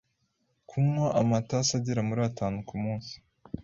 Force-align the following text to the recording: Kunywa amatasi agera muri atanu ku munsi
Kunywa 0.69 1.07
amatasi 1.21 1.71
agera 1.79 2.01
muri 2.09 2.21
atanu 2.29 2.57
ku 2.67 2.75
munsi 2.83 3.13